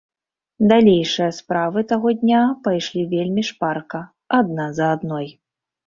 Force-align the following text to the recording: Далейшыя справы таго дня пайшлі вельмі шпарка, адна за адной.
Далейшыя 0.71 1.27
справы 1.41 1.79
таго 1.93 2.09
дня 2.23 2.41
пайшлі 2.71 3.07
вельмі 3.15 3.47
шпарка, 3.53 4.05
адна 4.43 4.65
за 4.81 4.93
адной. 4.99 5.27